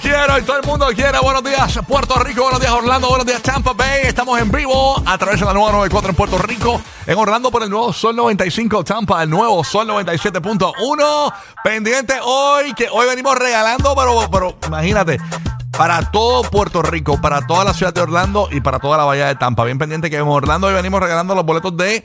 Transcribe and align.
quiero 0.00 0.38
y 0.38 0.42
todo 0.42 0.58
el 0.58 0.66
mundo 0.66 0.86
quiere. 0.94 1.18
Buenos 1.20 1.44
días, 1.44 1.78
Puerto 1.86 2.14
Rico. 2.18 2.42
Buenos 2.42 2.60
días, 2.60 2.72
Orlando. 2.72 3.08
Buenos 3.08 3.26
días, 3.26 3.42
Tampa 3.42 3.72
Bay. 3.72 4.02
Estamos 4.04 4.40
en 4.40 4.50
vivo 4.50 5.00
a 5.04 5.18
través 5.18 5.40
de 5.40 5.46
la 5.46 5.52
nueva 5.52 5.72
94 5.72 6.10
en 6.10 6.16
Puerto 6.16 6.38
Rico. 6.38 6.80
En 7.06 7.18
Orlando 7.18 7.50
por 7.50 7.62
el 7.62 7.70
nuevo 7.70 7.92
Sol 7.92 8.16
95, 8.16 8.84
Tampa, 8.84 9.22
el 9.22 9.30
nuevo 9.30 9.62
Sol 9.62 9.86
97.1. 9.88 11.32
Pendiente 11.62 12.14
hoy, 12.22 12.72
que 12.74 12.88
hoy 12.90 13.06
venimos 13.06 13.36
regalando, 13.36 13.94
pero, 13.94 14.30
pero 14.30 14.56
imagínate. 14.66 15.18
Para 15.76 16.10
todo 16.10 16.42
Puerto 16.50 16.82
Rico, 16.82 17.20
para 17.20 17.46
toda 17.46 17.64
la 17.64 17.74
ciudad 17.74 17.94
de 17.94 18.00
Orlando 18.00 18.48
y 18.50 18.60
para 18.60 18.78
toda 18.78 18.96
la 18.96 19.04
bahía 19.04 19.26
de 19.28 19.36
Tampa. 19.36 19.64
Bien 19.64 19.78
pendiente 19.78 20.10
que 20.10 20.16
en 20.16 20.26
Orlando 20.26 20.66
hoy 20.66 20.74
venimos 20.74 21.00
regalando 21.00 21.34
los 21.34 21.44
boletos 21.44 21.76
de 21.76 22.04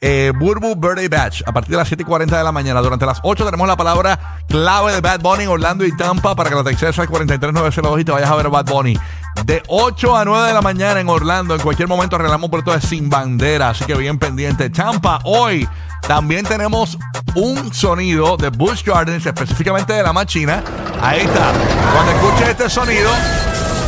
eh, 0.00 0.32
Burbu 0.38 0.76
Birthday 0.76 1.08
Batch 1.08 1.42
a 1.44 1.52
partir 1.52 1.72
de 1.72 1.78
las 1.78 1.88
7 1.88 2.02
y 2.02 2.06
40 2.06 2.36
de 2.36 2.44
la 2.44 2.52
mañana. 2.52 2.80
Durante 2.80 3.06
las 3.06 3.18
8 3.22 3.44
tenemos 3.44 3.66
la 3.66 3.76
palabra 3.76 4.38
clave 4.48 4.92
de 4.92 5.00
Bad 5.00 5.20
Bunny 5.20 5.46
Orlando 5.46 5.84
y 5.84 5.96
Tampa 5.96 6.34
para 6.34 6.50
que 6.50 6.56
la 6.56 6.64
textes 6.64 6.98
al 6.98 7.08
43902 7.08 8.00
y 8.00 8.04
te 8.04 8.12
vayas 8.12 8.30
a 8.30 8.36
ver 8.36 8.48
Bad 8.48 8.66
Bunny. 8.66 8.98
De 9.44 9.62
8 9.68 10.16
a 10.16 10.24
9 10.24 10.48
de 10.48 10.54
la 10.54 10.62
mañana 10.62 11.00
en 11.00 11.08
Orlando, 11.08 11.54
en 11.54 11.60
cualquier 11.60 11.88
momento 11.88 12.18
regalamos 12.18 12.50
boletos 12.50 12.74
de 12.74 12.86
Sin 12.86 13.08
Bandera, 13.08 13.70
así 13.70 13.84
que 13.84 13.94
bien 13.94 14.18
pendiente. 14.18 14.68
Tampa, 14.70 15.20
hoy 15.24 15.68
también 16.06 16.44
tenemos 16.44 16.98
un 17.34 17.72
sonido 17.72 18.36
de 18.36 18.50
Bush 18.50 18.82
Gardens, 18.84 19.26
específicamente 19.26 19.92
de 19.92 20.02
la 20.02 20.12
machina. 20.12 20.62
Ahí 21.00 21.20
está. 21.20 21.52
Cuando 21.92 22.12
escuches 22.12 22.48
este 22.48 22.70
sonido, 22.70 23.10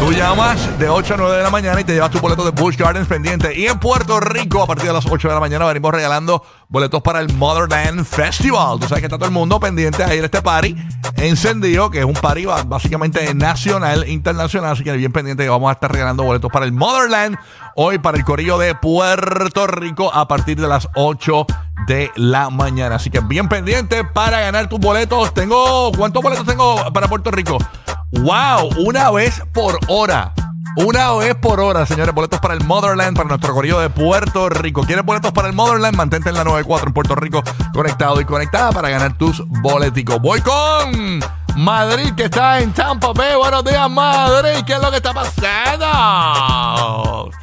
Tú 0.01 0.13
llamas 0.13 0.79
de 0.79 0.89
8 0.89 1.13
a 1.13 1.17
9 1.19 1.37
de 1.37 1.43
la 1.43 1.51
mañana 1.51 1.79
y 1.79 1.85
te 1.85 1.93
llevas 1.93 2.11
tu 2.11 2.21
boleto 2.21 2.43
de 2.43 2.53
Bush 2.53 2.75
Gardens 2.75 3.07
pendiente. 3.07 3.55
Y 3.55 3.67
en 3.67 3.79
Puerto 3.79 4.19
Rico, 4.19 4.63
a 4.63 4.67
partir 4.67 4.87
de 4.87 4.95
las 4.95 5.05
8 5.05 5.29
de 5.29 5.35
la 5.35 5.41
mañana, 5.41 5.67
venimos 5.67 5.93
regalando 5.93 6.43
boletos 6.71 7.03
para 7.03 7.21
el 7.21 7.31
Motherland 7.35 8.07
Festival. 8.07 8.81
Tú 8.81 8.89
sabes 8.89 9.03
que 9.03 9.07
está 9.09 9.19
todo 9.19 9.27
el 9.27 9.35
mundo 9.35 9.61
pendiente 9.61 10.03
a 10.03 10.15
ir 10.15 10.23
a 10.23 10.25
este 10.25 10.41
party 10.41 10.75
encendido, 11.17 11.91
que 11.91 11.99
es 11.99 12.07
un 12.07 12.15
party 12.15 12.47
básicamente 12.65 13.35
nacional, 13.35 14.09
internacional. 14.09 14.73
Así 14.73 14.85
que 14.85 14.93
bien 14.93 15.13
pendiente 15.13 15.43
que 15.43 15.51
vamos 15.51 15.69
a 15.69 15.75
estar 15.75 15.93
regalando 15.93 16.23
boletos 16.23 16.51
para 16.51 16.65
el 16.65 16.73
Motherland 16.73 17.37
hoy 17.77 17.99
para 17.99 18.17
el 18.17 18.25
Corillo 18.25 18.57
de 18.57 18.75
Puerto 18.75 19.67
Rico 19.67 20.11
a 20.15 20.27
partir 20.27 20.59
de 20.59 20.67
las 20.67 20.89
8 20.95 21.45
de 21.87 22.11
la 22.17 22.49
mañana. 22.49 22.95
Así 22.95 23.11
que 23.11 23.21
bien 23.21 23.51
pendiente 23.51 24.03
para 24.05 24.41
ganar 24.41 24.67
tus 24.71 24.81
boletos. 24.81 25.35
Tengo, 25.35 25.93
¿cuántos 25.93 26.23
boletos 26.23 26.47
tengo 26.47 26.91
para 26.91 27.07
Puerto 27.07 27.31
Rico? 27.31 27.59
¡Wow! 28.13 28.71
Una 28.87 29.11
vez 29.11 29.43
por 29.53 29.79
hora. 29.89 30.35
Una 30.77 31.13
vez 31.15 31.35
por 31.35 31.61
hora, 31.61 31.85
señores, 31.85 32.15
boletos 32.15 32.39
para 32.41 32.55
el 32.55 32.65
Motherland, 32.65 33.17
para 33.17 33.29
nuestro 33.29 33.53
corrido 33.53 33.81
de 33.81 33.91
Puerto 33.91 34.49
Rico. 34.49 34.83
¿Quieres 34.83 35.05
boletos 35.05 35.33
para 35.33 35.49
el 35.49 35.55
Motherland? 35.55 35.97
Mantente 35.97 36.29
en 36.29 36.37
la 36.37 36.45
94 36.45 36.89
en 36.89 36.95
Puerto 36.95 37.15
Rico, 37.17 37.43
conectado 37.73 38.21
y 38.21 38.25
conectada 38.25 38.71
para 38.73 38.89
ganar 38.89 39.19
tus 39.19 39.43
boleticos. 39.63 40.21
Voy 40.21 40.41
con 40.41 41.21
Madrid, 41.57 42.15
que 42.17 42.25
está 42.25 42.61
en 42.61 42.73
Tampa 42.73 43.13
Bay. 43.13 43.35
Buenos 43.37 43.65
días, 43.65 43.91
Madrid. 43.91 44.65
¿Qué 44.67 44.75
es 44.75 44.81
lo 44.81 44.91
que 44.91 44.97
está 44.99 45.13
pasando? 45.13 45.87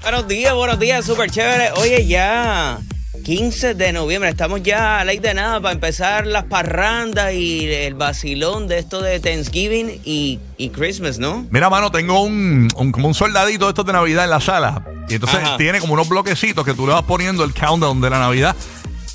Buenos 0.01 0.27
días, 0.27 0.53
buenos 0.53 0.79
días, 0.79 1.05
súper 1.05 1.29
chévere. 1.29 1.71
Oye, 1.77 2.07
ya 2.07 2.79
15 3.27 3.73
de 3.73 3.91
noviembre. 3.91 4.29
Estamos 4.29 4.63
ya 4.63 5.01
a 5.01 5.03
ley 5.03 5.19
de 5.19 5.33
nada 5.33 5.59
para 5.59 5.73
empezar 5.73 6.25
las 6.25 6.45
parrandas 6.45 7.33
y 7.33 7.65
el 7.69 7.93
vacilón 7.93 8.69
de 8.69 8.79
esto 8.79 9.01
de 9.01 9.19
Thanksgiving 9.19 9.99
y, 10.05 10.39
Christmas, 10.73 11.19
¿no? 11.19 11.45
Mira, 11.51 11.69
mano, 11.69 11.91
tengo 11.91 12.21
un, 12.21 12.69
como 12.69 13.09
un 13.09 13.13
soldadito 13.13 13.65
de 13.65 13.71
estos 13.71 13.85
de 13.85 13.91
Navidad 13.91 14.23
en 14.23 14.29
la 14.29 14.39
sala. 14.39 14.81
Y 15.09 15.15
entonces 15.15 15.41
tiene 15.57 15.81
como 15.81 15.95
unos 15.95 16.07
bloquecitos 16.07 16.63
que 16.63 16.73
tú 16.73 16.87
le 16.87 16.93
vas 16.93 17.03
poniendo 17.03 17.43
el 17.43 17.53
countdown 17.53 17.99
de 17.99 18.09
la 18.09 18.19
Navidad. 18.19 18.55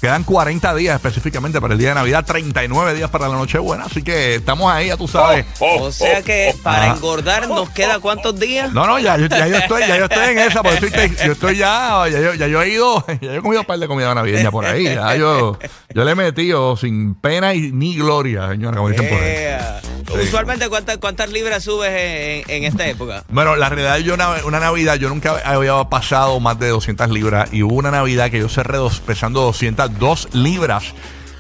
Quedan 0.02 0.24
40 0.24 0.74
días 0.74 0.96
específicamente 0.96 1.60
para 1.60 1.74
el 1.74 1.78
día 1.78 1.90
de 1.90 1.94
Navidad, 1.94 2.24
39 2.26 2.94
días 2.94 3.08
para 3.08 3.28
la 3.28 3.36
Nochebuena, 3.36 3.84
así 3.84 4.02
que 4.02 4.34
estamos 4.34 4.68
ahí, 4.68 4.88
ya 4.88 4.96
tú 4.96 5.06
sabes. 5.06 5.46
o 5.60 5.92
sea 5.92 6.22
que 6.22 6.52
para 6.60 6.88
engordar 6.88 7.46
nos 7.46 7.70
queda 7.70 8.00
cuántos 8.00 8.36
días? 8.36 8.72
No, 8.72 8.84
no, 8.84 8.98
ya, 8.98 9.16
yo, 9.16 9.28
ya 9.28 9.46
yo 9.46 9.58
estoy, 9.58 9.82
ya 9.86 9.96
yo 9.96 10.06
estoy 10.06 10.30
en 10.30 10.38
esa, 10.40 10.60
porque 10.64 10.86
estoy, 10.86 11.16
yo 11.24 11.32
estoy 11.34 11.56
ya, 11.56 12.08
ya 12.10 12.18
yo, 12.18 12.34
ya 12.34 12.48
yo 12.48 12.60
he 12.62 12.70
ido, 12.70 13.06
ya 13.06 13.16
yo 13.20 13.34
he 13.34 13.40
comido 13.42 13.60
un 13.60 13.66
par 13.68 13.78
de 13.78 13.86
comida 13.86 14.12
navideña 14.12 14.50
por 14.50 14.66
ahí, 14.66 14.86
ya 14.86 15.14
yo, 15.14 15.56
yo 15.94 16.04
le 16.04 16.10
he 16.10 16.16
metido 16.16 16.76
sin 16.76 17.14
pena 17.14 17.54
y 17.54 17.70
ni 17.70 17.94
gloria, 17.94 18.48
señora, 18.48 18.78
como 18.78 18.88
dicen 18.88 19.08
por 19.08 19.18
ahí. 19.22 19.91
Usualmente, 20.20 20.68
¿cuántas, 20.68 20.98
¿cuántas 20.98 21.30
libras 21.30 21.64
subes 21.64 22.44
en, 22.46 22.64
esta 22.64 22.86
época? 22.86 23.24
Bueno, 23.28 23.56
la 23.56 23.68
realidad, 23.68 23.98
yo 23.98 24.14
una, 24.14 24.44
una, 24.44 24.60
Navidad, 24.60 24.96
yo 24.96 25.08
nunca 25.08 25.40
había 25.44 25.82
pasado 25.84 26.38
más 26.40 26.58
de 26.58 26.68
200 26.68 27.10
libras 27.10 27.52
y 27.52 27.62
hubo 27.62 27.74
una 27.74 27.90
Navidad 27.90 28.30
que 28.30 28.38
yo 28.38 28.48
cerré 28.48 28.78
dos, 28.78 29.00
pesando 29.00 29.40
202 29.42 30.34
libras 30.34 30.94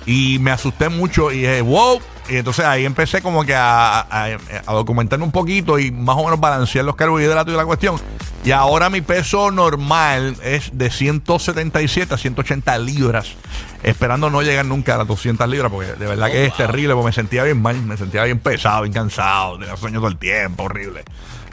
y 0.06 0.38
me 0.40 0.50
asusté 0.50 0.88
mucho 0.88 1.30
y 1.30 1.40
dije, 1.40 1.60
wow. 1.60 2.00
Y 2.28 2.36
entonces 2.36 2.64
ahí 2.64 2.84
empecé 2.84 3.20
como 3.20 3.44
que 3.44 3.54
a, 3.54 4.00
a, 4.00 4.38
a 4.66 4.72
documentarme 4.72 5.24
un 5.24 5.32
poquito 5.32 5.78
y 5.78 5.90
más 5.90 6.16
o 6.16 6.24
menos 6.24 6.40
balancear 6.40 6.84
los 6.84 6.96
carbohidratos 6.96 7.52
y 7.52 7.56
la 7.56 7.66
cuestión. 7.66 7.96
Y 8.44 8.52
ahora 8.52 8.90
mi 8.90 9.00
peso 9.00 9.50
normal 9.50 10.36
es 10.42 10.70
de 10.72 10.90
177 10.90 12.14
a 12.14 12.16
180 12.16 12.78
libras 12.78 13.36
esperando 13.82 14.30
no 14.30 14.42
llegar 14.42 14.64
nunca 14.64 14.94
a 14.94 14.98
las 14.98 15.06
200 15.06 15.48
libras, 15.48 15.70
porque 15.70 15.92
de 15.92 16.06
verdad 16.06 16.30
que 16.30 16.46
es 16.46 16.56
terrible, 16.56 16.94
porque 16.94 17.06
me 17.06 17.12
sentía 17.12 17.44
bien 17.44 17.60
mal, 17.60 17.80
me 17.82 17.96
sentía 17.96 18.24
bien 18.24 18.38
pesado, 18.38 18.82
bien 18.82 18.92
cansado, 18.92 19.58
tenía 19.58 19.76
sueño 19.76 19.98
todo 19.98 20.08
el 20.08 20.18
tiempo, 20.18 20.64
horrible. 20.64 21.04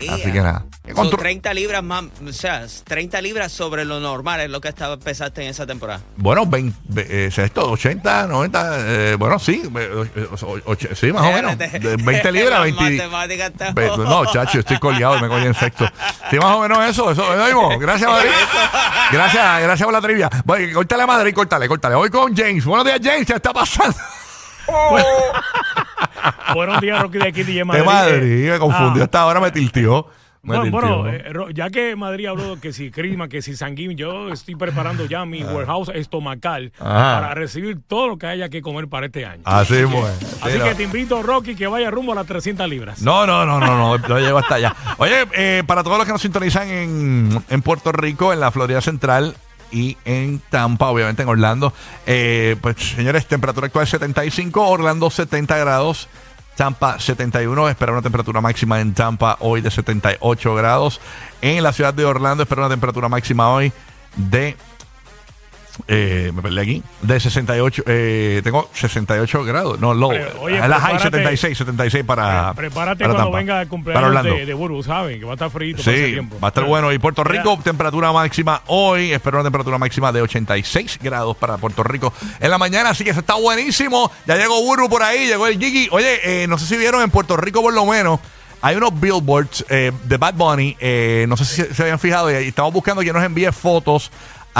Así 0.07 0.31
que 0.31 0.41
nada. 0.41 0.65
Son 0.95 1.09
30 1.09 1.53
libras 1.53 1.83
más, 1.83 2.05
o 2.27 2.33
sea, 2.33 2.65
30 2.85 3.21
libras 3.21 3.51
sobre 3.51 3.85
lo 3.85 3.99
normal 3.99 4.39
es 4.39 4.49
lo 4.49 4.61
que 4.61 4.69
estaba, 4.69 4.97
pesaste 4.97 5.43
en 5.43 5.49
esa 5.49 5.67
temporada. 5.67 6.01
Bueno, 6.15 6.45
20, 6.45 6.77
eh, 6.97 7.29
esto, 7.35 7.69
80, 7.71 8.27
90, 8.27 8.75
eh, 8.79 9.15
bueno, 9.15 9.37
sí, 9.39 9.61
sí, 10.95 11.11
más 11.11 11.23
o 11.25 11.31
menos. 11.31 11.57
20 11.57 12.31
libras, 12.31 12.61
20. 12.63 13.07
no, 13.97 14.25
chacho, 14.31 14.59
estoy 14.59 14.79
colgado, 14.79 15.19
me 15.19 15.27
cogí 15.27 15.45
en 15.45 15.53
sexto. 15.53 15.85
Sí, 16.29 16.37
más 16.37 16.55
o 16.55 16.61
menos 16.61 16.89
eso, 16.89 17.11
eso, 17.11 17.47
eso 17.47 17.79
Gracias, 17.79 18.09
Madrid. 18.09 18.31
Gracias, 19.11 19.61
gracias 19.61 19.85
por 19.85 19.93
la 19.93 20.01
trivia. 20.01 20.29
Voy, 20.45 20.71
córtale 20.71 21.03
a 21.03 21.07
Madrid, 21.07 21.33
córtale, 21.33 21.67
córtale. 21.67 21.95
Voy 21.95 22.09
con 22.09 22.35
James. 22.35 22.63
Buenos 22.65 22.85
días, 22.85 22.99
James, 23.03 23.25
¿qué 23.25 23.33
está 23.33 23.51
pasando? 23.51 23.97
Buenos 26.53 26.81
días, 26.81 27.01
Rocky 27.01 27.17
de 27.17 27.27
aquí, 27.27 27.43
DJ 27.43 27.65
Madrid. 27.65 27.81
De 27.81 27.85
Madrid, 27.87 28.51
me 28.51 28.59
confundió. 28.59 29.03
Hasta 29.03 29.21
ahora 29.21 29.39
me 29.39 29.51
tiltió. 29.51 30.07
Bueno, 30.41 31.07
eh, 31.07 31.23
ya 31.53 31.69
que 31.69 31.95
Madrid 31.95 32.27
habló 32.27 32.59
que 32.59 32.71
si 32.71 32.91
crima, 32.91 33.27
que 33.27 33.41
si 33.41 33.57
sanguíneo, 33.57 33.97
yo 33.97 34.33
estoy 34.33 34.55
preparando 34.55 35.05
ya 35.05 35.25
mi 35.25 35.41
ah. 35.41 35.51
warehouse 35.51 35.91
estomacal 35.93 36.71
para 36.77 37.33
recibir 37.33 37.79
todo 37.87 38.07
lo 38.07 38.17
que 38.17 38.27
haya 38.27 38.49
que 38.49 38.61
comer 38.61 38.87
para 38.87 39.07
este 39.07 39.25
año. 39.25 39.41
Así, 39.45 39.75
así 39.75 39.89
que, 39.89 39.97
Así 40.41 40.59
que 40.59 40.75
te 40.75 40.83
invito, 40.83 41.21
Rocky, 41.21 41.55
que 41.55 41.67
vaya 41.67 41.91
rumbo 41.91 42.13
a 42.13 42.15
las 42.15 42.27
300 42.27 42.69
libras. 42.69 43.01
No, 43.01 43.27
no, 43.27 43.45
no, 43.45 43.59
no, 43.59 43.77
no, 43.77 43.97
lo 43.97 44.19
llevo 44.19 44.39
hasta 44.39 44.55
allá. 44.55 44.75
Oye, 44.97 45.27
eh, 45.33 45.63
para 45.67 45.83
todos 45.83 45.97
los 45.97 46.05
que 46.05 46.13
nos 46.13 46.21
sintonizan 46.21 46.69
en, 46.69 47.43
en 47.49 47.61
Puerto 47.61 47.91
Rico, 47.91 48.31
en 48.31 48.39
la 48.39 48.51
Florida 48.51 48.81
Central, 48.81 49.35
y 49.71 49.97
en 50.05 50.41
Tampa, 50.49 50.87
obviamente 50.87 51.23
en 51.23 51.29
Orlando. 51.29 51.73
Eh, 52.05 52.55
pues 52.61 52.77
señores, 52.77 53.27
temperatura 53.27 53.67
actual 53.67 53.87
75, 53.87 54.67
Orlando 54.67 55.09
70 55.09 55.57
grados. 55.57 56.07
Tampa 56.59 56.99
71, 56.99 57.69
espera 57.69 57.93
una 57.93 58.01
temperatura 58.01 58.41
máxima 58.41 58.81
en 58.81 58.93
Tampa 58.93 59.37
hoy 59.39 59.61
de 59.61 59.71
78 59.71 60.55
grados. 60.55 60.99
En 61.41 61.63
la 61.63 61.71
ciudad 61.71 61.93
de 61.93 62.03
Orlando 62.03 62.43
espera 62.43 62.63
una 62.63 62.69
temperatura 62.69 63.07
máxima 63.07 63.49
hoy 63.49 63.71
de 64.17 64.57
eh, 65.87 66.31
me 66.33 66.41
perdí 66.41 66.59
aquí. 66.59 66.83
De 67.01 67.19
68. 67.19 67.83
Eh, 67.87 68.41
tengo 68.43 68.69
68 68.73 69.43
grados. 69.43 69.79
No, 69.79 69.93
low. 69.93 70.11
Oye, 70.41 70.67
la 70.67 70.79
high 70.79 70.99
76, 70.99 71.57
76 71.57 72.03
para. 72.05 72.53
Prepárate 72.53 73.05
cuando 73.05 73.31
venga 73.31 73.61
el 73.61 73.67
cumpleaños 73.67 74.23
de, 74.23 74.45
de 74.45 74.53
Burbu, 74.53 74.83
¿saben? 74.83 75.19
Que 75.19 75.25
va 75.25 75.31
a 75.31 75.35
estar 75.35 75.49
frío. 75.49 75.77
Sí, 75.77 75.91
tiempo. 75.91 76.39
va 76.41 76.47
a 76.47 76.49
estar 76.49 76.65
bueno. 76.65 76.91
Y 76.91 76.99
Puerto 76.99 77.23
Rico, 77.23 77.59
temperatura 77.63 78.11
máxima 78.11 78.61
hoy. 78.67 79.11
Espero 79.11 79.37
una 79.37 79.45
temperatura 79.45 79.77
máxima 79.77 80.11
de 80.11 80.21
86 80.21 80.99
grados 81.01 81.37
para 81.37 81.57
Puerto 81.57 81.83
Rico 81.83 82.13
en 82.39 82.49
la 82.49 82.57
mañana. 82.57 82.89
Así 82.91 83.03
que 83.03 83.11
eso 83.11 83.19
está 83.21 83.35
buenísimo. 83.35 84.11
Ya 84.25 84.35
llegó 84.35 84.61
Burbu 84.63 84.89
por 84.89 85.03
ahí, 85.03 85.27
llegó 85.27 85.47
el 85.47 85.59
Gigi. 85.59 85.87
Oye, 85.91 86.43
eh, 86.43 86.47
no 86.47 86.57
sé 86.57 86.65
si 86.65 86.77
vieron 86.77 87.01
en 87.01 87.09
Puerto 87.09 87.37
Rico 87.37 87.61
por 87.61 87.73
lo 87.73 87.85
menos. 87.85 88.19
Hay 88.61 88.75
unos 88.75 88.99
billboards 88.99 89.65
eh, 89.69 89.91
de 90.03 90.17
Bad 90.17 90.33
Bunny. 90.33 90.75
Eh, 90.79 91.25
no 91.29 91.37
sé 91.37 91.45
si 91.45 91.73
se 91.73 91.81
habían 91.81 91.99
fijado. 91.99 92.29
Y 92.29 92.47
estamos 92.47 92.73
buscando 92.73 93.01
que 93.01 93.13
nos 93.13 93.23
envíe 93.23 93.51
fotos 93.51 94.11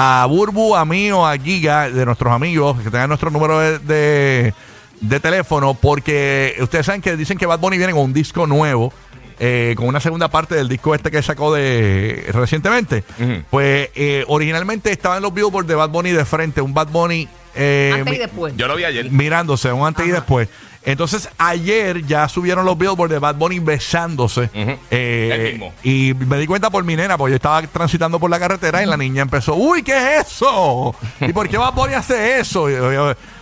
a 0.01 0.25
Burbu, 0.27 0.77
a 0.77 0.85
mí 0.85 1.11
o 1.11 1.27
a 1.27 1.37
Giga, 1.37 1.89
de 1.89 2.05
nuestros 2.05 2.31
amigos, 2.31 2.77
que 2.77 2.89
tengan 2.89 3.09
nuestro 3.09 3.31
número 3.31 3.59
de, 3.59 4.53
de, 5.01 5.19
teléfono, 5.19 5.73
porque 5.73 6.55
ustedes 6.61 6.85
saben 6.85 7.01
que 7.01 7.17
dicen 7.17 7.37
que 7.37 7.45
Bad 7.45 7.59
Bunny 7.59 7.77
viene 7.77 7.91
con 7.91 8.03
un 8.03 8.13
disco 8.13 8.47
nuevo. 8.47 8.93
Eh, 9.41 9.73
con 9.77 9.87
una 9.87 10.01
segunda 10.01 10.27
parte 10.27 10.53
del 10.53 10.67
disco 10.67 10.93
este 10.93 11.09
que 11.11 11.21
sacó 11.21 11.53
de 11.53 12.25
recientemente. 12.33 13.05
Pues 13.49 13.89
eh, 13.95 14.25
originalmente 14.27 14.91
estaba 14.91 15.15
en 15.15 15.23
los 15.23 15.33
billboards 15.33 15.67
de 15.67 15.75
Bad 15.75 15.89
Bunny 15.89 16.11
de 16.11 16.25
frente, 16.25 16.59
un 16.59 16.73
Bad 16.73 16.89
Bunny. 16.89 17.25
Eh, 17.55 17.95
antes 17.99 18.15
y 18.15 18.17
después. 18.17 18.53
Yo 18.57 18.67
lo 18.67 18.75
vi 18.75 18.83
ayer. 18.83 19.09
Mirándose, 19.09 19.71
un 19.71 19.87
antes 19.87 20.05
y 20.05 20.11
después. 20.11 20.49
Entonces, 20.91 21.29
ayer 21.37 22.05
ya 22.05 22.27
subieron 22.27 22.65
los 22.65 22.77
billboards 22.77 23.11
de 23.11 23.19
Bad 23.19 23.35
Bunny 23.35 23.59
besándose. 23.59 24.49
Eh, 24.89 25.71
y 25.83 26.13
me 26.13 26.37
di 26.37 26.47
cuenta 26.47 26.69
por 26.69 26.83
mi 26.83 26.95
nena, 26.95 27.17
porque 27.17 27.31
yo 27.31 27.35
estaba 27.35 27.61
transitando 27.63 28.19
por 28.19 28.29
la 28.29 28.39
carretera 28.39 28.81
y 28.81 28.85
la 28.85 28.97
niña 28.97 29.21
empezó, 29.21 29.55
uy, 29.55 29.83
¿qué 29.83 30.17
es 30.17 30.27
eso? 30.27 30.95
¿Y 31.21 31.31
por 31.33 31.47
qué 31.47 31.57
Bad 31.57 31.73
Bunny 31.73 31.93
hace 31.93 32.39
eso? 32.39 32.67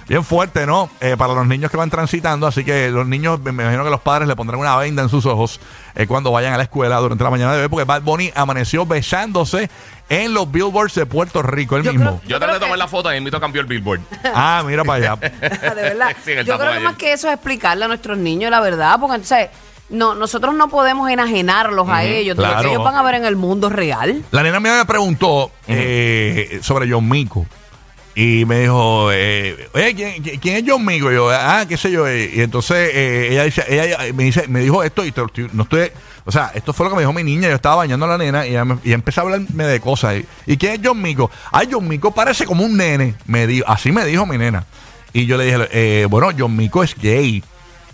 bien 0.08 0.24
fuerte, 0.24 0.66
¿no? 0.66 0.90
Eh, 1.02 1.16
para 1.18 1.34
los 1.34 1.48
niños 1.48 1.70
que 1.70 1.78
van 1.78 1.90
transitando. 1.90 2.48
Así 2.48 2.64
que 2.64 2.90
los 2.90 3.08
niños, 3.08 3.40
me 3.42 3.50
imagino 3.52 3.84
que 3.84 3.90
los 3.90 4.02
padres 4.02 4.28
le 4.28 4.36
pondrán 4.36 4.60
una 4.60 4.76
venda 4.78 5.04
en 5.04 5.10
sus 5.10 5.26
ojos 5.26 5.60
eh, 5.96 6.08
cuando 6.08 6.32
vayan 6.32 6.54
a 6.54 6.58
la 6.58 6.64
escuela 6.64 6.98
durante 6.98 7.24
la 7.24 7.30
mañana 7.30 7.56
de 7.56 7.64
hoy, 7.64 7.68
porque 7.68 7.86
Bad 7.86 8.02
Bunny 8.02 8.32
amaneció 8.36 8.86
besándose 8.86 9.70
en 10.10 10.34
los 10.34 10.50
billboards 10.52 10.96
de 10.96 11.06
Puerto 11.06 11.42
Rico, 11.42 11.76
él 11.78 11.84
Yo 11.84 11.92
mismo. 11.94 12.20
creo- 12.20 12.30
Yo 12.30 12.40
te 12.40 12.48
le 12.54 12.60
tomé 12.60 12.78
la 12.78 12.88
foto 12.88 13.14
y 13.14 13.18
invito 13.18 13.38
a 13.38 13.40
cambiar 13.42 13.64
el 13.66 13.70
billboard. 13.70 14.02
Ah, 14.34 14.64
mira 14.66 14.84
para 14.84 15.14
allá. 15.14 15.16
de 15.40 15.82
verdad. 15.82 16.16
Sí, 16.24 16.32
Yo 16.46 16.58
creo 16.58 16.58
que 16.60 16.66
ayer. 16.68 16.82
más 16.84 16.96
que 16.96 17.14
eso 17.14 17.28
es 17.28 17.34
explicarle 17.34 17.86
a 17.86 17.88
nuestros 17.88 18.18
niños 18.18 18.50
la 18.52 18.60
verdad, 18.62 18.98
porque 19.00 19.16
entonces 19.16 19.50
no, 19.90 20.16
nosotros 20.16 20.54
no 20.56 20.68
podemos 20.70 21.10
enajenarlos 21.10 21.88
a 21.90 22.04
ellos 22.04 22.36
de 22.38 22.44
lo 22.44 22.50
claro. 22.50 22.64
que 22.64 22.70
ellos 22.74 22.84
van 22.84 22.96
a 22.96 23.04
ver 23.04 23.16
en 23.16 23.26
el 23.26 23.36
mundo 23.36 23.70
real. 23.70 24.24
La 24.32 24.44
nena 24.44 24.60
mía 24.60 24.76
me 24.78 24.86
preguntó 24.86 25.52
eh, 25.68 26.60
sobre 26.62 26.90
John 26.92 27.08
Mico. 27.10 27.46
Y 28.16 28.46
me 28.46 28.62
dijo, 28.62 29.10
eh, 29.14 29.70
oye, 29.76 29.94
¿quién, 29.94 30.40
quién- 30.40 30.56
es 30.58 30.64
John 30.68 30.84
Mico? 30.84 31.12
Y 31.12 31.16
yo, 31.16 31.30
ah, 31.30 31.66
qué 31.70 31.78
sé 31.78 31.92
yo. 31.92 32.08
eh, 32.08 32.32
Y 32.34 32.42
entonces 32.42 32.90
eh, 32.92 33.28
ella 33.32 33.44
dice, 33.44 33.64
ella 33.70 33.98
me 34.16 34.24
dice, 34.24 34.48
me 34.48 34.62
dijo 34.62 34.82
esto 34.82 35.06
y 35.06 35.12
te 35.12 35.22
no 35.54 35.64
estoy, 35.64 35.92
o 36.28 36.32
sea, 36.32 36.52
esto 36.54 36.74
fue 36.74 36.86
lo 36.86 36.90
que 36.92 36.98
me 36.98 37.02
dijo 37.04 37.14
mi 37.14 37.24
niña. 37.24 37.48
Yo 37.50 37.56
estaba 37.56 37.78
bañando 37.78 38.06
a 38.06 38.10
la 38.10 38.18
nena 38.18 38.46
y 38.46 38.50
ella, 38.50 38.66
me- 38.66 38.76
y 38.84 38.88
ella 38.90 38.96
empezó 38.96 39.22
a 39.22 39.24
hablarme 39.24 39.64
de 39.64 39.80
cosas. 39.80 40.18
Y, 40.18 40.26
¿Y 40.54 40.58
quién 40.58 40.74
es 40.74 40.80
John 40.84 41.02
Mico? 41.02 41.32
Ay, 41.52 41.70
John 41.72 41.88
Mico 41.88 42.12
parece 42.14 42.46
como 42.46 42.64
un 42.66 42.76
nene. 42.78 43.16
Me 43.26 43.48
dijo, 43.48 43.66
así 43.68 43.92
me 43.92 44.04
dijo 44.06 44.26
mi 44.26 44.38
nena. 44.38 44.66
Y 45.14 45.26
yo 45.26 45.38
le 45.38 45.46
dije, 45.46 45.70
eh, 45.72 46.06
bueno, 46.10 46.30
John 46.38 46.56
Mico 46.56 46.84
es 46.84 46.94
gay. 46.96 47.42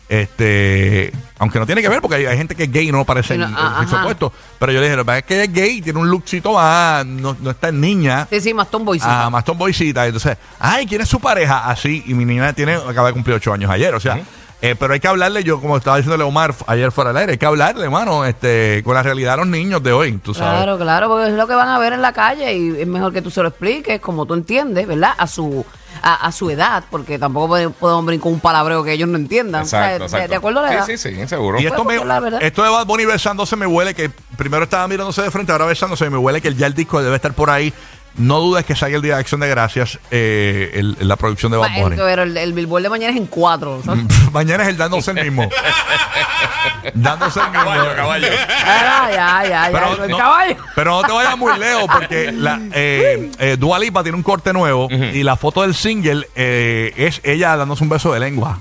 Este, 0.10 1.12
aunque 1.40 1.58
no 1.60 1.66
tiene 1.66 1.82
que 1.82 1.90
ver 1.90 2.00
porque 2.02 2.18
hay, 2.18 2.26
hay 2.26 2.38
gente 2.38 2.54
que 2.56 2.64
es 2.64 2.72
gay 2.72 2.90
y 2.90 2.92
no 2.92 3.04
parece 3.06 3.38
no, 3.38 3.46
el- 3.46 3.52
el 3.52 3.58
ah, 3.58 3.78
sexo 3.80 3.98
opuesto. 4.00 4.34
Pero 4.60 4.72
yo 4.72 4.80
le 4.80 4.86
dije, 4.86 4.96
lo 4.98 5.04
que 5.04 5.06
pasa 5.08 5.18
es 5.20 5.24
que 5.26 5.34
ella 5.36 5.44
es 5.46 5.54
gay, 5.54 5.82
tiene 5.82 6.00
un 6.00 6.10
lookcito 6.10 6.54
más, 6.54 7.06
no, 7.06 7.36
no 7.40 7.52
está 7.52 7.70
en 7.70 7.82
niña. 7.82 8.28
Sí, 8.30 8.40
sí, 8.42 8.54
más 8.54 8.70
tomboycito. 8.70 9.10
Ah, 9.10 9.30
más 9.30 9.44
tomboycita. 9.44 10.06
Entonces, 10.06 10.38
ay, 10.60 10.86
¿quién 10.86 11.02
es 11.02 11.10
su 11.10 11.20
pareja? 11.20 11.70
Así, 11.70 12.04
y 12.06 12.14
mi 12.14 12.26
niña 12.26 12.54
tiene, 12.54 12.74
acaba 12.76 13.08
de 13.08 13.14
cumplir 13.14 13.36
ocho 13.38 13.54
años 13.54 13.72
ayer, 13.72 13.94
o 13.96 14.00
sea. 14.00 14.20
Eh, 14.66 14.76
pero 14.80 14.94
hay 14.94 15.00
que 15.02 15.08
hablarle, 15.10 15.44
yo 15.44 15.60
como 15.60 15.76
estaba 15.76 15.98
diciéndole 15.98 16.24
a 16.24 16.26
Omar 16.26 16.56
ayer 16.68 16.90
fuera 16.94 17.10
del 17.12 17.18
aire, 17.18 17.32
hay 17.34 17.38
que 17.38 17.46
hablarle, 17.46 17.84
hermano, 17.84 18.24
este, 18.24 18.82
con 18.86 18.94
la 18.96 19.04
realidad 19.04 19.32
de 19.34 19.38
los 19.40 19.48
niños 19.48 19.84
de 19.84 19.92
hoy, 19.92 20.14
tú 20.20 20.34
sabes. 20.34 20.64
Claro, 20.64 20.78
claro, 20.80 21.10
porque 21.10 21.28
es 21.28 21.34
lo 21.34 21.46
que 21.48 21.54
van 21.54 21.68
a 21.68 21.78
ver 21.80 21.92
en 21.92 22.02
la 22.02 22.14
calle 22.14 22.56
y 22.56 22.82
es 22.82 22.88
mejor 22.88 23.12
que 23.12 23.22
tú 23.22 23.30
se 23.30 23.42
lo 23.42 23.50
expliques 23.50 24.00
como 24.00 24.26
tú 24.26 24.34
entiendes, 24.36 24.88
¿verdad? 24.88 25.12
A 25.18 25.28
su 25.28 25.66
a, 26.02 26.26
a 26.26 26.32
su 26.32 26.50
edad, 26.50 26.84
porque 26.90 27.20
tampoco 27.20 27.50
pode- 27.56 27.70
podemos 27.70 28.06
venir 28.06 28.20
con 28.22 28.34
un 28.34 28.40
palabreo 28.40 28.84
que 28.84 28.94
ellos 28.94 29.08
no 29.08 29.18
entiendan. 29.18 29.64
O 29.64 29.66
sea, 29.66 30.00
de- 30.00 30.36
acuerdo 30.36 30.60
a 30.60 30.64
la 30.64 30.74
edad. 30.74 30.86
Sí, 30.86 30.98
sí, 30.98 31.14
sí, 31.16 31.28
seguro. 31.28 31.60
Y 31.62 31.66
esto, 31.68 31.84
Pues, 31.84 32.02
me, 32.04 32.46
esto 32.46 32.64
de 32.64 32.70
Bad 32.70 32.86
Bunny 32.88 33.06
besándose 33.06 33.56
me 33.56 33.68
huele 33.68 33.94
que 33.94 34.10
primero 34.38 34.64
estaba 34.64 34.88
mirándose 34.88 35.22
de 35.22 35.30
frente, 35.30 35.52
ahora 35.52 35.66
besándose, 35.66 36.10
me 36.10 36.18
huele 36.18 36.42
que 36.42 36.54
ya 36.56 36.68
el 36.68 36.74
disco 36.74 37.02
debe 37.04 37.16
estar 37.18 37.34
por 37.34 37.50
ahí. 37.50 37.74
No 38.16 38.40
dudes 38.42 38.64
que 38.66 38.76
salga 38.76 38.96
el 38.96 39.02
día 39.02 39.16
de 39.16 39.22
acción 39.22 39.42
de 39.42 39.48
gracias, 39.50 39.98
eh, 40.12 40.70
el- 40.76 40.98
la 41.00 41.16
producción 41.16 41.52
de 41.52 41.58
Bad 41.58 41.70
Ma- 41.70 41.76
el, 41.78 41.84
Bunny. 41.84 41.96
pero 41.98 42.22
el, 42.24 42.38
el 42.38 42.54
billboard 42.54 42.84
de 42.84 42.90
mañana 42.90 43.12
es 43.12 43.18
en 43.18 43.26
cuatro. 43.26 43.82
¿sabes? 43.84 44.04
Mañana 44.32 44.64
es 44.64 44.70
el 44.70 44.78
dándose 44.78 45.12
el 45.12 45.24
mismo. 45.32 45.50
dándose 46.94 47.40
el 47.40 47.46
mismo. 47.50 47.64
Caballo, 47.64 47.96
caballo. 47.96 48.28
Ah, 48.66 49.10
ya, 49.12 49.44
ya, 49.44 49.50
ya. 49.50 49.70
Pero 49.72 50.04
el 50.06 50.12
no, 50.12 50.18
caballo. 50.18 50.56
pero 50.76 50.92
no 51.02 51.08
te 51.08 51.12
vayas 51.12 51.38
muy 51.38 51.58
lejos 51.58 51.86
porque 51.92 52.32
la, 52.32 52.62
eh, 52.74 53.32
eh, 53.40 53.58
Dua 53.60 53.80
Lipa 53.80 54.04
tiene 54.04 54.16
un 54.18 54.24
corte 54.24 54.54
nuevo 54.54 54.88
y 54.92 55.24
la 55.24 55.36
foto 55.36 55.62
del 55.64 55.74
single 55.74 56.28
eh, 56.36 56.94
es 56.96 57.22
ella 57.24 57.56
dándose 57.58 57.84
un 57.84 57.90
beso 57.90 58.14
de 58.14 58.20
lengua. 58.20 58.60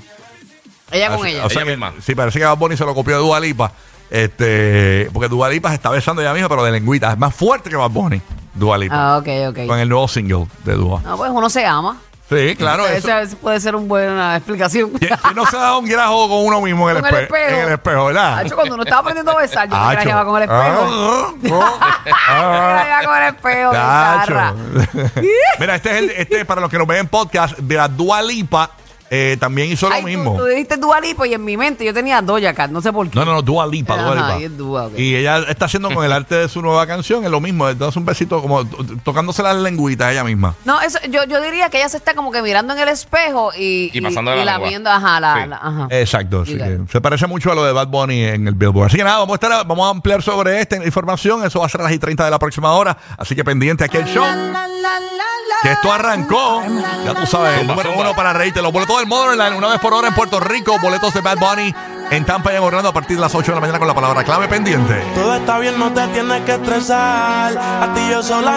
Ella 0.91 1.09
con 1.15 1.27
Así- 1.27 1.35
ella. 1.37 1.47
o 1.47 1.51
sea 1.51 1.63
Ella 1.63 1.65
que- 1.71 1.77
misma. 1.77 1.93
Sí, 2.05 2.15
parece 2.15 2.39
que 2.39 2.45
Bad 2.45 2.57
Bunny 2.59 2.77
se 2.77 2.85
lo 2.85 2.95
copió 2.95 3.17
de 3.17 3.21
Dua 3.23 3.41
Lipa. 3.41 3.73
Este, 4.11 5.09
porque 5.13 5.29
Dua 5.29 5.49
Lipa 5.49 5.71
se 5.71 5.77
está 5.77 5.89
besando 5.91 6.21
ella 6.23 6.35
misma, 6.35 6.49
pero 6.49 6.65
de 6.65 6.71
lengüita. 6.73 7.13
Es 7.13 7.19
más 7.19 7.35
fuerte 7.35 7.71
que 7.71 7.77
Bad 7.77 7.91
Bunny, 7.91 8.21
Dua 8.55 8.79
Lipa. 8.79 8.95
Ah, 9.15 9.19
ok, 9.19 9.29
ok. 9.51 9.67
Con 9.67 9.79
el 9.79 9.89
nuevo 9.89 10.07
single 10.09 10.47
de 10.65 10.75
Dua. 10.75 11.01
No, 11.03 11.17
pues 11.17 11.31
uno 11.31 11.49
se 11.51 11.65
ama. 11.67 11.97
Sí, 12.29 12.57
claro. 12.57 12.87
Eso. 12.87 12.97
Esa 13.09 13.21
esa 13.23 13.37
puede 13.37 13.61
ser 13.61 13.77
una 13.77 13.87
buena 13.87 14.37
explicación. 14.37 14.91
¿Quién 14.99 15.15
quién 15.23 15.35
no 15.35 15.45
se 15.45 15.55
ha 15.57 15.61
dado 15.61 15.79
un 15.81 15.87
grajo 15.87 16.29
con 16.31 16.47
uno 16.47 16.63
mismo 16.63 16.89
en 16.89 16.97
el, 16.97 17.03
Con 17.03 17.11
el 17.15 17.17
espe- 17.17 17.23
espejo. 17.25 17.57
En 17.61 17.67
el 17.67 17.73
espejo, 17.75 18.05
¿verdad? 18.07 18.39
Hacho, 18.39 18.55
cuando 18.55 18.75
uno 18.75 18.83
estaba 18.85 19.01
aprendiendo 19.01 19.33
a 19.33 19.37
besar, 19.43 19.69
yo 19.69 19.75
me 19.77 19.83
Hacho. 19.83 19.93
grajeaba 19.93 20.25
con 20.31 20.37
el 20.37 20.49
espejo. 20.49 21.37
Ah, 21.51 22.05
Me 22.05 22.11
ah, 22.29 22.69
grajeaba 22.73 23.05
con 23.05 23.23
el 23.23 23.35
espejo, 23.35 23.73
charra. 23.73 24.55
Mira, 25.61 25.75
este 25.75 25.91
es 25.91 25.97
el, 25.97 26.11
este 26.11 26.45
para 26.47 26.61
los 26.63 26.71
que 26.71 26.79
nos 26.79 26.87
ven 26.87 26.99
en 27.01 27.09
podcast 27.09 27.59
de 27.59 27.75
la 27.77 27.89
Dua 27.89 28.23
Lipa, 28.23 28.71
eh, 29.15 29.37
también 29.39 29.71
hizo 29.71 29.91
lo 29.91 29.95
Ay, 29.95 30.01
tú- 30.01 30.07
mismo. 30.09 30.37
Tú, 30.39 30.47
dijiste 30.47 30.79
Dua 30.79 30.99
Lipa 30.99 31.27
y 31.27 31.35
en 31.35 31.45
mi 31.45 31.57
mente 31.59 31.85
yo 31.85 31.93
tenía 31.93 32.23
Doja 32.23 32.55
Cat, 32.55 32.71
no 32.71 32.81
sé 32.81 32.91
por 32.95 33.11
qué. 33.11 33.19
No, 33.19 33.27
no, 33.27 33.35
no, 33.35 33.43
Dua 33.43 33.67
Lipa, 33.67 33.95
Dua 33.97 34.13
Ajá, 34.13 34.15
Lipa. 34.29 34.41
y 34.41 34.45
es 34.45 34.57
Dua, 34.57 34.87
ok. 34.87 34.99
Y 34.99 35.15
ella 35.17 35.39
está 35.49 35.67
haciendo 35.67 35.91
con 35.91 36.03
el 36.03 36.11
arte 36.13 36.35
de 36.35 36.49
su 36.49 36.63
nueva 36.63 36.87
canción, 36.87 37.23
es 37.25 37.31
lo 37.31 37.39
mismo, 37.39 37.67
dándose 37.67 37.99
un 37.99 38.07
besito 38.07 38.41
como 38.41 38.65
tocándose 39.05 39.43
las 39.43 39.55
lengüitas 39.57 40.11
ella 40.13 40.25
misma. 40.25 40.55
No, 40.65 40.81
eso, 40.81 40.99
yo, 41.11 41.25
yo 41.25 41.43
diría 41.43 41.69
que 41.69 41.77
ella 41.77 41.91
se 41.91 41.99
está 41.99 42.15
como 42.15 42.33
que 42.33 42.41
mirando 42.41 42.73
en 42.73 42.79
el 42.81 42.89
espejo 42.89 43.53
y, 43.55 43.91
Y 43.93 44.01
pasándole 44.01 44.45
la 44.45 44.53
lengua. 44.53 44.61
lamiendo, 44.65 44.91
ajá, 44.91 45.21
la, 45.21 45.43
Sí. 45.43 45.49
la- 45.51 45.57
ajá. 45.57 45.87
Exacto, 45.91 46.45
it. 46.47 46.91
se 46.91 47.01
parece 47.03 47.27
mucho 47.27 47.53
a 47.53 47.55
lo 47.55 47.65
de 47.65 47.73
Bad 47.73 47.89
Bunny 47.89 48.25
en 48.25 48.49
el 48.49 48.55
Billboard. 48.55 48.87
Así 48.87 48.97
que 48.97 49.05
nada, 49.05 49.19
vamos 49.19 49.33
a, 49.33 49.47
estar, 49.47 49.67
vamos 49.67 49.87
a 49.87 49.91
ampliar 49.91 50.23
sobre 50.23 50.59
esta 50.61 50.77
información, 50.83 51.45
eso 51.45 51.61
va 51.61 51.67
a 51.67 51.69
ser 51.69 51.83
a 51.83 51.85
las 51.85 51.93
y 51.93 51.99
30 51.99 52.25
de 52.25 52.31
la 52.31 52.39
próxima 52.39 52.73
hora, 52.73 52.97
así 53.19 53.35
que 53.35 53.45
pendiente 53.45 53.85
aquí 53.85 53.99
el 53.99 54.07
show. 54.07 54.25
Que 55.63 55.73
esto 55.73 55.93
arrancó, 55.93 56.63
ya 57.05 57.15
tú 57.15 57.27
sabes, 57.27 57.61
el 57.61 57.67
número 57.67 57.93
uno 57.97 58.15
para 58.15 58.33
reírte. 58.33 58.61
Los 58.61 58.73
boletos 58.73 58.99
del 58.99 59.07
Motherland, 59.07 59.57
una 59.57 59.69
vez 59.69 59.79
por 59.79 59.95
hora 59.95 60.09
en 60.09 60.15
Puerto 60.15 60.41
Rico, 60.41 60.77
boletos 60.81 61.15
de 61.15 61.21
Bad 61.21 61.39
Bunny 61.39 61.75
en 62.11 62.25
Tampa 62.27 62.53
y 62.53 62.57
en 62.57 62.63
Orlando 62.63 62.91
a 62.91 62.93
partir 62.93 63.17
de 63.17 63.23
las 63.23 63.35
8 63.35 63.53
de 63.53 63.55
la 63.55 63.61
mañana 63.61 63.79
con 63.79 63.89
la 63.89 63.95
palabra 63.95 64.23
clave 64.23 64.49
pendiente. 64.49 65.03
Todo 65.15 65.35
está 65.35 65.59
bien, 65.59 65.79
no 65.79 65.93
te 65.93 66.07
tienes 66.09 66.43
que 66.43 66.53
estresar. 66.53 67.57
A 67.57 67.95
ti 67.95 68.01
yo 68.11 68.23
sola 68.23 68.51